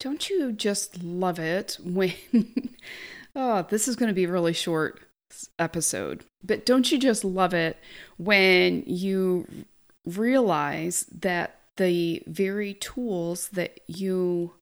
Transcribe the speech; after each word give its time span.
don't 0.00 0.28
you 0.28 0.50
just 0.50 1.04
love 1.04 1.38
it 1.38 1.78
when 1.84 2.12
oh, 3.36 3.64
this 3.68 3.86
is 3.86 3.94
going 3.94 4.08
to 4.08 4.14
be 4.14 4.24
a 4.24 4.32
really 4.32 4.54
short 4.54 5.00
episode. 5.58 6.24
But 6.42 6.66
don't 6.66 6.90
you 6.90 6.98
just 6.98 7.22
love 7.22 7.54
it 7.54 7.78
when 8.16 8.82
you 8.86 9.46
realize 10.04 11.06
that 11.20 11.60
the 11.76 12.22
very 12.26 12.74
tools 12.74 13.50
that 13.50 13.80
you 13.86 14.54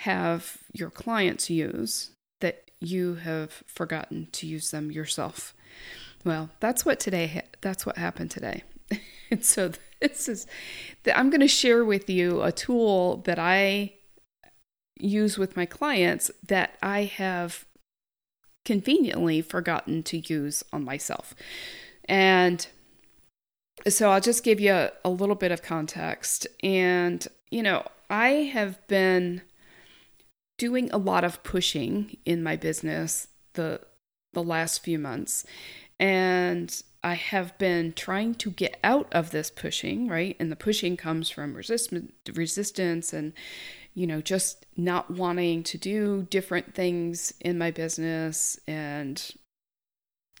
have 0.00 0.58
your 0.72 0.90
clients 0.90 1.48
use 1.48 2.10
that 2.40 2.70
you 2.80 3.14
have 3.14 3.62
forgotten 3.66 4.28
to 4.32 4.46
use 4.46 4.70
them 4.70 4.90
yourself. 4.90 5.54
Well, 6.24 6.50
that's 6.60 6.84
what 6.84 7.00
today 7.00 7.42
that's 7.60 7.86
what 7.86 7.96
happened 7.96 8.32
today. 8.32 8.64
and 9.30 9.44
so 9.44 9.70
this 10.00 10.28
is 10.28 10.46
that 11.04 11.16
I'm 11.16 11.30
going 11.30 11.40
to 11.40 11.48
share 11.48 11.84
with 11.84 12.10
you 12.10 12.42
a 12.42 12.52
tool 12.52 13.18
that 13.18 13.38
I 13.38 13.94
use 15.04 15.38
with 15.38 15.56
my 15.56 15.66
clients 15.66 16.30
that 16.46 16.76
I 16.82 17.04
have 17.04 17.66
conveniently 18.64 19.42
forgotten 19.42 20.02
to 20.04 20.18
use 20.18 20.64
on 20.72 20.84
myself. 20.84 21.34
And 22.06 22.66
so 23.86 24.10
I'll 24.10 24.20
just 24.20 24.44
give 24.44 24.60
you 24.60 24.72
a, 24.72 24.92
a, 25.04 25.10
little 25.10 25.34
bit 25.34 25.52
of 25.52 25.62
context. 25.62 26.46
And, 26.62 27.26
you 27.50 27.62
know, 27.62 27.86
I 28.08 28.28
have 28.28 28.86
been 28.86 29.42
doing 30.58 30.90
a 30.92 30.98
lot 30.98 31.24
of 31.24 31.42
pushing 31.42 32.16
in 32.24 32.42
my 32.42 32.56
business 32.56 33.28
the 33.54 33.80
the 34.32 34.42
last 34.42 34.82
few 34.82 34.98
months. 34.98 35.44
And 36.00 36.82
I 37.04 37.14
have 37.14 37.56
been 37.58 37.92
trying 37.92 38.34
to 38.36 38.50
get 38.50 38.78
out 38.82 39.12
of 39.12 39.30
this 39.30 39.50
pushing, 39.50 40.08
right? 40.08 40.36
And 40.40 40.50
the 40.50 40.56
pushing 40.56 40.96
comes 40.96 41.30
from 41.30 41.54
resistance 41.54 42.12
resistance 42.34 43.12
and 43.12 43.34
you 43.94 44.08
know, 44.08 44.20
just 44.20 44.66
not 44.76 45.10
wanting 45.10 45.62
to 45.62 45.78
do 45.78 46.26
different 46.28 46.74
things 46.74 47.32
in 47.40 47.56
my 47.56 47.70
business 47.70 48.58
and, 48.66 49.30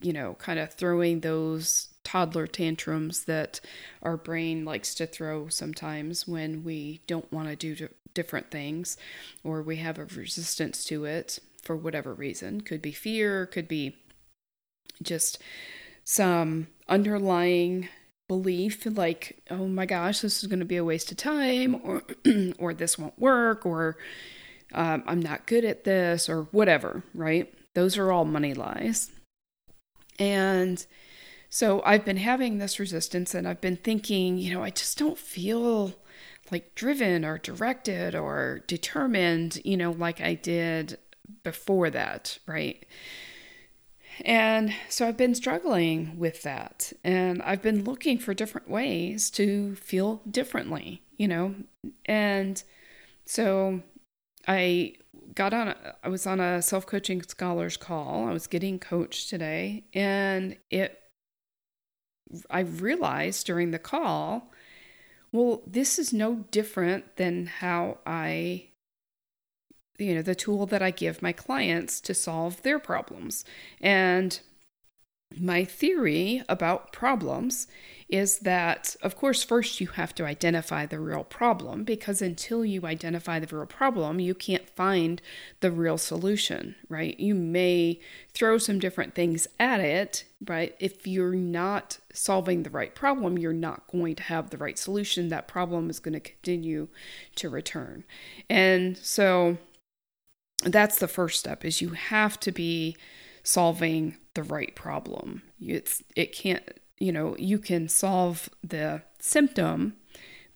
you 0.00 0.12
know, 0.12 0.34
kind 0.34 0.58
of 0.58 0.72
throwing 0.72 1.20
those 1.20 1.88
toddler 2.02 2.46
tantrums 2.46 3.24
that 3.24 3.60
our 4.02 4.16
brain 4.16 4.64
likes 4.64 4.94
to 4.96 5.06
throw 5.06 5.48
sometimes 5.48 6.26
when 6.26 6.64
we 6.64 7.00
don't 7.06 7.32
want 7.32 7.48
to 7.48 7.56
do 7.56 7.88
different 8.12 8.50
things 8.50 8.96
or 9.44 9.62
we 9.62 9.76
have 9.76 9.98
a 9.98 10.04
resistance 10.04 10.84
to 10.84 11.04
it 11.04 11.38
for 11.62 11.76
whatever 11.76 12.12
reason. 12.12 12.60
Could 12.60 12.82
be 12.82 12.92
fear, 12.92 13.46
could 13.46 13.68
be 13.68 13.96
just 15.00 15.40
some 16.04 16.68
underlying 16.88 17.88
belief 18.28 18.86
like 18.86 19.42
oh 19.50 19.66
my 19.66 19.84
gosh 19.84 20.20
this 20.20 20.42
is 20.42 20.48
going 20.48 20.58
to 20.58 20.64
be 20.64 20.76
a 20.76 20.84
waste 20.84 21.10
of 21.10 21.16
time 21.16 21.80
or 21.82 22.02
or 22.58 22.72
this 22.72 22.98
won't 22.98 23.18
work 23.18 23.66
or 23.66 23.96
um, 24.72 25.02
i'm 25.06 25.20
not 25.20 25.46
good 25.46 25.64
at 25.64 25.84
this 25.84 26.28
or 26.28 26.44
whatever 26.44 27.02
right? 27.14 27.52
Those 27.74 27.98
are 27.98 28.12
all 28.12 28.24
money 28.24 28.54
lies. 28.54 29.10
And 30.18 30.84
so 31.54 31.80
i've 31.84 32.04
been 32.04 32.16
having 32.16 32.58
this 32.58 32.80
resistance 32.80 33.32
and 33.32 33.46
i've 33.46 33.60
been 33.60 33.76
thinking 33.76 34.36
you 34.38 34.52
know 34.52 34.64
i 34.64 34.70
just 34.70 34.98
don't 34.98 35.16
feel 35.16 35.92
like 36.50 36.74
driven 36.74 37.24
or 37.24 37.38
directed 37.38 38.16
or 38.16 38.60
determined 38.66 39.60
you 39.64 39.76
know 39.76 39.92
like 39.92 40.20
i 40.20 40.34
did 40.34 40.98
before 41.44 41.90
that 41.90 42.38
right 42.44 42.84
and 44.24 44.72
so 44.88 45.08
I've 45.08 45.16
been 45.16 45.34
struggling 45.34 46.18
with 46.18 46.42
that. 46.42 46.92
And 47.02 47.42
I've 47.42 47.62
been 47.62 47.84
looking 47.84 48.18
for 48.18 48.34
different 48.34 48.68
ways 48.68 49.30
to 49.32 49.74
feel 49.76 50.20
differently, 50.30 51.02
you 51.16 51.28
know? 51.28 51.54
And 52.06 52.62
so 53.26 53.82
I 54.46 54.94
got 55.34 55.52
on, 55.52 55.68
a, 55.68 55.76
I 56.02 56.08
was 56.08 56.26
on 56.26 56.40
a 56.40 56.62
self 56.62 56.86
coaching 56.86 57.22
scholars 57.22 57.76
call. 57.76 58.28
I 58.28 58.32
was 58.32 58.46
getting 58.46 58.78
coached 58.78 59.30
today. 59.30 59.84
And 59.94 60.56
it, 60.70 61.00
I 62.50 62.60
realized 62.60 63.46
during 63.46 63.70
the 63.70 63.78
call, 63.78 64.50
well, 65.32 65.62
this 65.66 65.98
is 65.98 66.12
no 66.12 66.44
different 66.50 67.16
than 67.16 67.46
how 67.46 67.98
I 68.06 68.68
you 69.98 70.14
know 70.14 70.22
the 70.22 70.34
tool 70.34 70.66
that 70.66 70.82
I 70.82 70.90
give 70.90 71.22
my 71.22 71.32
clients 71.32 72.00
to 72.02 72.14
solve 72.14 72.62
their 72.62 72.78
problems. 72.78 73.44
And 73.80 74.38
my 75.38 75.64
theory 75.64 76.42
about 76.48 76.92
problems 76.92 77.66
is 78.08 78.40
that, 78.40 78.94
of 79.02 79.16
course, 79.16 79.42
first 79.42 79.80
you 79.80 79.88
have 79.88 80.14
to 80.14 80.24
identify 80.24 80.86
the 80.86 81.00
real 81.00 81.24
problem 81.24 81.82
because 81.84 82.20
until 82.20 82.64
you 82.64 82.84
identify 82.84 83.38
the 83.40 83.56
real 83.56 83.66
problem, 83.66 84.20
you 84.20 84.34
can't 84.34 84.68
find 84.68 85.20
the 85.60 85.70
real 85.70 85.98
solution, 85.98 86.74
right? 86.88 87.18
You 87.18 87.34
may 87.34 87.98
throw 88.32 88.58
some 88.58 88.78
different 88.78 89.14
things 89.14 89.48
at 89.58 89.80
it, 89.80 90.24
but 90.40 90.76
if 90.78 91.06
you're 91.06 91.34
not 91.34 91.98
solving 92.12 92.62
the 92.62 92.70
right 92.70 92.94
problem, 92.94 93.38
you're 93.38 93.52
not 93.52 93.86
going 93.90 94.14
to 94.16 94.22
have 94.24 94.50
the 94.50 94.58
right 94.58 94.78
solution. 94.78 95.28
That 95.30 95.48
problem 95.48 95.88
is 95.88 95.98
going 95.98 96.14
to 96.14 96.20
continue 96.20 96.88
to 97.36 97.48
return. 97.48 98.04
And 98.50 98.98
so, 98.98 99.58
that's 100.64 100.98
the 100.98 101.08
first 101.08 101.38
step 101.38 101.64
is 101.64 101.80
you 101.80 101.90
have 101.90 102.38
to 102.40 102.52
be 102.52 102.96
solving 103.42 104.16
the 104.34 104.42
right 104.42 104.74
problem. 104.74 105.42
It's 105.60 106.02
it 106.16 106.32
can't 106.32 106.62
you 106.98 107.12
know 107.12 107.36
you 107.38 107.58
can 107.58 107.88
solve 107.88 108.48
the 108.62 109.02
symptom 109.18 109.96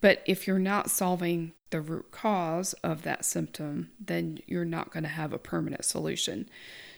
but 0.00 0.22
if 0.26 0.46
you're 0.46 0.58
not 0.58 0.90
solving 0.90 1.52
the 1.70 1.80
root 1.80 2.10
cause 2.12 2.72
of 2.74 3.02
that 3.02 3.24
symptom 3.24 3.90
then 4.00 4.38
you're 4.46 4.64
not 4.64 4.92
going 4.92 5.02
to 5.02 5.08
have 5.08 5.32
a 5.32 5.38
permanent 5.38 5.84
solution. 5.84 6.48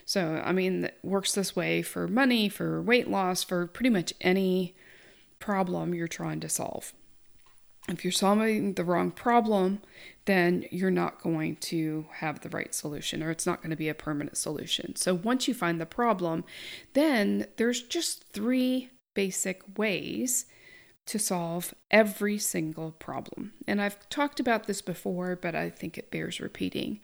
So 0.05 0.41
i 0.43 0.51
mean 0.51 0.85
it 0.85 0.99
works 1.03 1.33
this 1.33 1.55
way 1.55 1.81
for 1.81 2.07
money 2.07 2.49
for 2.49 2.81
weight 2.81 3.09
loss 3.09 3.43
for 3.43 3.67
pretty 3.67 3.89
much 3.89 4.13
any 4.21 4.75
problem 5.39 5.93
you're 5.93 6.07
trying 6.07 6.39
to 6.39 6.49
solve 6.49 6.93
if 7.91 8.03
you're 8.03 8.11
solving 8.11 8.73
the 8.73 8.83
wrong 8.83 9.11
problem, 9.11 9.81
then 10.25 10.65
you're 10.71 10.91
not 10.91 11.21
going 11.21 11.55
to 11.57 12.05
have 12.15 12.41
the 12.41 12.49
right 12.49 12.73
solution 12.73 13.23
or 13.23 13.31
it's 13.31 13.45
not 13.45 13.61
going 13.61 13.71
to 13.71 13.75
be 13.75 13.89
a 13.89 13.93
permanent 13.93 14.37
solution. 14.37 14.95
So 14.95 15.13
once 15.13 15.47
you 15.47 15.53
find 15.53 15.79
the 15.79 15.85
problem, 15.85 16.43
then 16.93 17.47
there's 17.57 17.81
just 17.81 18.23
three 18.31 18.89
basic 19.15 19.61
ways 19.77 20.45
to 21.07 21.17
solve 21.19 21.73
every 21.89 22.37
single 22.37 22.91
problem. 22.91 23.53
And 23.67 23.81
I've 23.81 24.07
talked 24.09 24.39
about 24.39 24.67
this 24.67 24.81
before, 24.81 25.35
but 25.35 25.55
I 25.55 25.69
think 25.69 25.97
it 25.97 26.11
bears 26.11 26.39
repeating. 26.39 26.99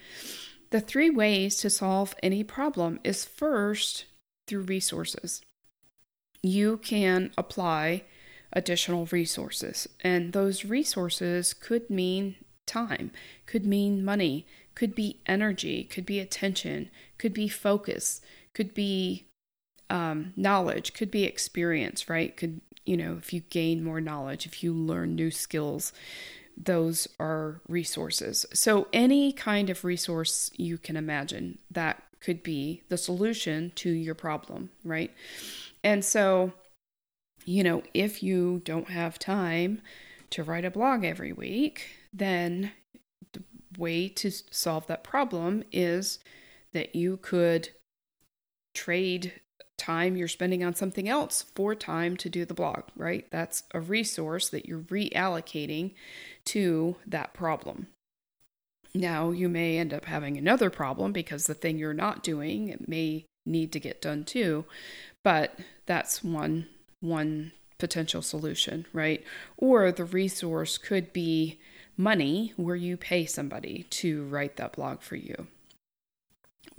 The 0.70 0.80
three 0.80 1.09
ways 1.09 1.58
to 1.58 1.70
solve 1.70 2.14
any 2.22 2.44
problem 2.44 3.00
is 3.03 3.26
first 3.26 4.06
through 4.47 4.62
resources. 4.62 5.42
You 6.44 6.78
can 6.78 7.31
apply 7.38 8.03
additional 8.53 9.06
resources. 9.08 9.88
And 10.02 10.34
those 10.34 10.66
resources 10.66 11.53
could 11.53 11.90
mean 11.90 12.35
time, 12.66 13.12
could 13.46 13.66
mean 13.66 14.03
money, 14.03 14.46
could 14.75 14.94
be 14.94 15.19
energy, 15.25 15.84
could 15.84 16.06
be 16.06 16.19
attention, 16.19 16.90
could 17.18 17.34
be 17.34 17.47
focus, 17.47 18.22
could 18.53 18.74
be 18.74 19.28
um, 19.90 20.34
knowledge, 20.35 20.94
could 20.94 21.09
be 21.09 21.24
experience, 21.24 22.09
right? 22.09 22.35
Could, 22.35 22.62
you 22.85 22.97
know, 22.97 23.16
if 23.18 23.34
you 23.34 23.41
gain 23.41 23.84
more 23.84 24.02
knowledge, 24.02 24.46
if 24.46 24.62
you 24.64 24.74
learn 24.74 25.16
new 25.16 25.31
skills, 25.31 25.94
those 26.56 27.08
are 27.19 27.62
resources. 27.68 28.46
So, 28.53 28.88
any 28.91 29.31
kind 29.31 29.69
of 29.69 29.84
resource 29.84 30.52
you 30.56 30.78
can 30.78 30.97
imagine 30.97 31.59
that 31.72 32.03
could 32.19 32.41
be 32.41 32.81
the 32.90 32.97
solution 32.97 33.72
to 33.75 33.90
your 33.90 34.16
problem, 34.16 34.72
right? 34.84 35.14
And 35.84 36.03
so, 36.03 36.53
you 37.47 37.63
know, 37.63 37.81
if 37.94 38.22
you 38.22 38.62
don't 38.66 38.90
have 38.90 39.18
time 39.18 39.81
to 40.31 40.44
write 40.44 40.66
a 40.66 40.69
blog 40.69 41.06
every 41.06 41.31
week, 41.31 41.88
then 42.13 42.72
the 43.31 43.41
way 43.78 44.09
to 44.09 44.30
solve 44.52 44.85
that 44.88 45.03
problem 45.03 45.64
is 45.72 46.20
that 46.73 46.94
you 46.94 47.16
could 47.16 47.70
trade 48.76 49.40
time 49.78 50.17
you're 50.17 50.28
spending 50.28 50.61
on 50.61 50.76
something 50.76 51.08
else 51.08 51.46
for 51.55 51.73
time 51.73 52.17
to 52.17 52.28
do 52.28 52.44
the 52.44 52.53
blog, 52.53 52.82
right? 52.97 53.26
That's 53.32 53.64
a 53.73 53.79
resource 53.79 54.49
that 54.49 54.66
you're 54.66 54.79
reallocating 54.79 55.94
to 56.47 56.97
that 57.05 57.34
problem. 57.34 57.88
Now, 58.94 59.32
you 59.32 59.47
may 59.47 59.78
end 59.78 59.94
up 59.94 60.05
having 60.05 60.38
another 60.38 60.70
problem 60.70 61.14
because 61.14 61.47
the 61.47 61.53
thing 61.53 61.78
you're 61.78 61.94
not 61.94 62.23
doing 62.23 62.84
may 62.88 63.26
need 63.46 63.72
to 63.72 63.79
get 63.79 64.02
done 64.02 64.26
too, 64.26 64.66
but 65.23 65.58
that's 65.85 66.22
one 66.22 66.67
one 66.99 67.52
potential 67.78 68.22
solution, 68.22 68.85
right? 68.94 69.23
Or 69.58 69.91
the 69.91 70.05
resource 70.05 70.78
could 70.78 71.14
be 71.14 71.59
money 71.96 72.53
where 72.58 72.76
you 72.76 72.97
pay 72.97 73.26
somebody 73.26 73.85
to 73.90 74.23
write 74.26 74.58
that 74.58 74.73
blog 74.73 75.02
for 75.02 75.16
you. 75.16 75.47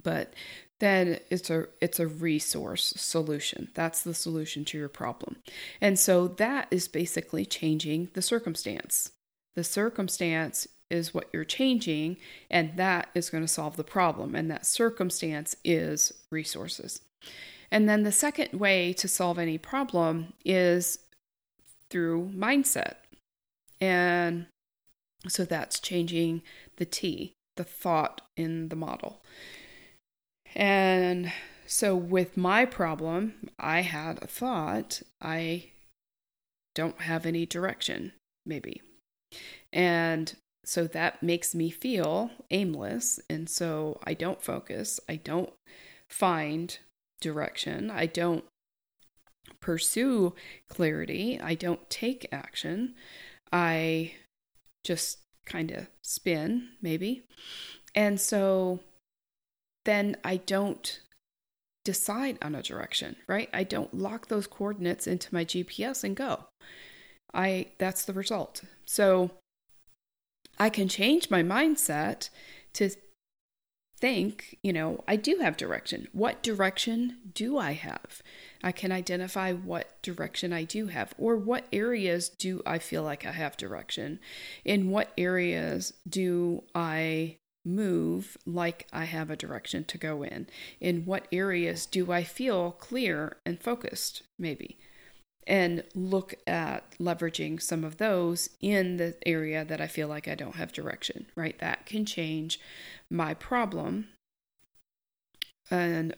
But 0.03 0.33
then 0.81 1.19
it's 1.29 1.51
a 1.51 1.67
it's 1.81 1.99
a 1.99 2.07
resource 2.07 2.95
solution. 2.97 3.69
That's 3.75 4.03
the 4.03 4.15
solution 4.15 4.65
to 4.67 4.79
your 4.79 4.89
problem. 4.89 5.37
And 5.81 5.99
so 5.99 6.29
that 6.29 6.69
is 6.71 6.87
basically 6.87 7.45
changing 7.45 8.11
the 8.15 8.23
circumstance. 8.23 9.11
The 9.57 9.65
circumstance 9.65 10.69
is 10.89 11.13
what 11.13 11.29
you're 11.33 11.45
changing, 11.45 12.17
and 12.51 12.77
that 12.77 13.09
is 13.15 13.29
going 13.29 13.43
to 13.45 13.49
solve 13.49 13.77
the 13.77 13.85
problem. 13.85 14.35
And 14.35 14.51
that 14.51 14.67
circumstance 14.67 15.57
is 15.65 16.13
resources. 16.31 17.01
And 17.71 17.89
then 17.89 18.03
the 18.03 18.13
second 18.13 18.59
way 18.59 18.93
to 18.95 19.09
solve 19.09 19.39
any 19.39 19.59
problem 19.59 20.33
is 20.45 20.99
through 21.91 22.31
mindset. 22.35 22.95
And 23.81 24.47
so 25.27 25.45
that's 25.45 25.81
changing 25.81 26.43
the 26.77 26.85
T, 26.85 27.33
the 27.57 27.65
thought 27.65 28.23
in 28.37 28.69
the 28.69 28.77
model. 28.77 29.23
And 30.55 31.33
so 31.67 31.95
with 31.95 32.37
my 32.37 32.65
problem, 32.65 33.51
I 33.59 33.83
had 33.83 34.23
a 34.23 34.27
thought, 34.27 35.03
I 35.21 35.71
don't 36.75 37.03
have 37.03 37.27
any 37.27 37.45
direction, 37.45 38.13
maybe. 38.47 38.81
And 39.73 40.35
so 40.65 40.87
that 40.87 41.23
makes 41.23 41.55
me 41.55 41.71
feel 41.71 42.31
aimless. 42.51 43.21
And 43.29 43.49
so 43.51 44.01
I 44.05 44.15
don't 44.15 44.43
focus, 44.43 44.99
I 45.09 45.17
don't 45.17 45.53
find 46.09 46.79
direction, 47.21 47.91
I 47.91 48.07
don't 48.07 48.45
pursue 49.61 50.35
clarity, 50.69 51.41
I 51.43 51.55
don't 51.55 51.89
take 51.91 52.29
action. 52.33 52.95
I 53.53 54.15
just 54.85 55.19
kind 55.47 55.71
of 55.71 55.89
spin, 56.03 56.69
maybe. 56.83 57.25
And 57.95 58.21
so 58.21 58.81
then 59.85 60.17
I 60.23 60.37
don't 60.37 61.01
decide 61.85 62.37
on 62.43 62.55
a 62.55 62.63
direction, 62.63 63.17
right? 63.27 63.49
I 63.53 63.65
don't 63.65 63.95
lock 63.95 64.29
those 64.29 64.47
coordinates 64.47 65.07
into 65.07 65.33
my 65.33 65.45
GPS 65.45 66.05
and 66.05 66.15
go. 66.15 66.45
I 67.33 67.69
that's 67.79 68.05
the 68.05 68.13
result. 68.13 68.63
So 68.85 69.31
I 70.59 70.69
can 70.71 70.89
change 70.89 71.31
my 71.31 71.43
mindset 71.43 72.29
to 72.75 72.91
think, 74.01 74.59
you 74.63 74.73
know, 74.73 75.03
I 75.09 75.17
do 75.17 75.39
have 75.41 75.57
direction. 75.57 76.09
What 76.13 76.43
direction 76.43 77.19
do 77.35 77.59
I 77.59 77.73
have? 77.73 78.23
I 78.63 78.73
can 78.73 78.93
identify 78.93 79.53
what 79.53 80.01
direction 80.03 80.53
I 80.53 80.65
do 80.65 80.87
have, 80.87 81.15
or 81.19 81.37
what 81.37 81.67
areas 81.73 82.29
do 82.29 82.63
I 82.65 82.79
feel 82.79 83.03
like 83.03 83.27
I 83.27 83.33
have 83.33 83.57
direction? 83.57 84.21
In 84.65 84.91
what 84.91 85.13
areas 85.19 85.93
do 86.09 86.65
I 86.75 87.39
move 87.65 88.37
like 88.47 88.87
I 88.93 89.05
have 89.05 89.31
a 89.31 89.37
direction 89.37 89.85
to 89.85 89.99
go 89.99 90.23
in? 90.23 90.47
In 90.81 91.05
what 91.05 91.27
areas 91.33 91.85
do 91.85 92.13
I 92.13 92.25
feel 92.25 92.73
clear 92.73 93.39
and 93.45 93.61
focused, 93.61 94.23
maybe? 94.39 94.79
And 95.49 95.83
look 95.95 96.35
at 96.47 96.85
leveraging 97.01 97.63
some 97.63 97.83
of 97.83 97.97
those 97.97 98.51
in 98.61 98.99
the 98.99 99.17
area 99.25 99.65
that 99.65 99.81
I 99.81 99.87
feel 99.87 100.07
like 100.07 100.29
I 100.29 100.35
don't 100.35 100.57
have 100.57 100.73
direction, 100.73 101.25
right? 101.35 101.59
That 101.59 101.87
can 101.87 102.05
change 102.05 102.61
my 103.11 103.33
problem 103.33 104.09
and 105.71 106.15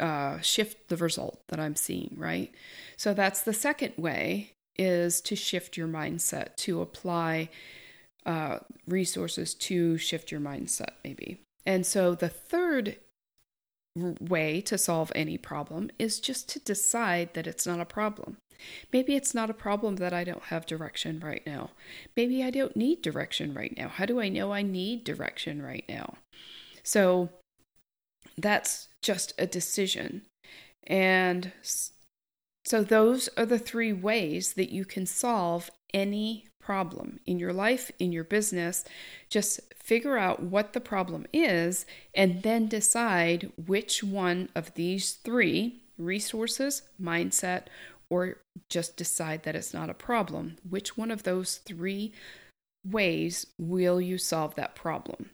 uh, 0.00 0.40
shift 0.40 0.88
the 0.88 0.96
result 0.96 1.42
that 1.48 1.60
I'm 1.60 1.76
seeing, 1.76 2.16
right? 2.18 2.52
So 2.96 3.14
that's 3.14 3.42
the 3.42 3.52
second 3.52 3.94
way 3.96 4.54
is 4.76 5.20
to 5.20 5.36
shift 5.36 5.76
your 5.76 5.88
mindset, 5.88 6.56
to 6.56 6.80
apply 6.80 7.48
uh, 8.26 8.58
resources 8.88 9.54
to 9.54 9.98
shift 9.98 10.32
your 10.32 10.40
mindset, 10.40 10.94
maybe. 11.04 11.42
And 11.64 11.86
so 11.86 12.14
the 12.14 12.28
third 12.28 12.96
way 13.96 14.60
to 14.62 14.78
solve 14.78 15.12
any 15.14 15.36
problem 15.36 15.90
is 15.98 16.20
just 16.20 16.48
to 16.50 16.58
decide 16.58 17.34
that 17.34 17.46
it's 17.46 17.66
not 17.66 17.80
a 17.80 17.84
problem. 17.84 18.38
Maybe 18.92 19.16
it's 19.16 19.34
not 19.34 19.50
a 19.50 19.54
problem 19.54 19.96
that 19.96 20.12
I 20.12 20.24
don't 20.24 20.44
have 20.44 20.66
direction 20.66 21.20
right 21.20 21.42
now. 21.44 21.70
Maybe 22.16 22.42
I 22.42 22.50
don't 22.50 22.76
need 22.76 23.02
direction 23.02 23.54
right 23.54 23.74
now. 23.76 23.88
How 23.88 24.06
do 24.06 24.20
I 24.20 24.28
know 24.28 24.52
I 24.52 24.62
need 24.62 25.04
direction 25.04 25.60
right 25.62 25.84
now? 25.88 26.14
So 26.82 27.30
that's 28.38 28.88
just 29.02 29.34
a 29.38 29.46
decision. 29.46 30.22
And 30.86 31.52
so 32.64 32.82
those 32.82 33.28
are 33.36 33.46
the 33.46 33.58
three 33.58 33.92
ways 33.92 34.54
that 34.54 34.72
you 34.72 34.84
can 34.84 35.06
solve 35.06 35.70
any 35.92 36.46
problem 36.62 37.20
in 37.26 37.38
your 37.38 37.52
life, 37.52 37.90
in 37.98 38.12
your 38.12 38.24
business. 38.24 38.84
Just 39.28 39.60
figure 39.74 40.16
out 40.16 40.42
what 40.42 40.72
the 40.72 40.80
problem 40.80 41.26
is 41.32 41.84
and 42.14 42.42
then 42.42 42.68
decide 42.68 43.50
which 43.66 44.02
one 44.02 44.48
of 44.54 44.74
these 44.74 45.14
three 45.14 45.82
resources, 45.98 46.82
mindset, 47.00 47.64
or 48.08 48.38
just 48.68 48.96
decide 48.96 49.42
that 49.42 49.56
it's 49.56 49.74
not 49.74 49.90
a 49.90 49.94
problem. 49.94 50.56
Which 50.68 50.96
one 50.96 51.10
of 51.10 51.22
those 51.22 51.56
three 51.56 52.12
ways 52.86 53.46
will 53.58 54.00
you 54.00 54.18
solve 54.18 54.54
that 54.54 54.74
problem? 54.74 55.30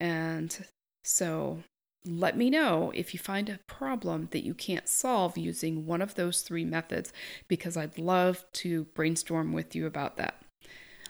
And 0.00 0.66
so 1.04 1.62
let 2.04 2.36
me 2.36 2.50
know 2.50 2.92
if 2.94 3.14
you 3.14 3.20
find 3.20 3.48
a 3.48 3.60
problem 3.66 4.28
that 4.32 4.44
you 4.44 4.54
can't 4.54 4.88
solve 4.88 5.38
using 5.38 5.86
one 5.86 6.02
of 6.02 6.14
those 6.14 6.42
three 6.42 6.64
methods 6.64 7.12
because 7.46 7.76
I'd 7.76 7.98
love 7.98 8.44
to 8.54 8.84
brainstorm 8.94 9.52
with 9.52 9.74
you 9.76 9.86
about 9.86 10.16
that. 10.16 10.41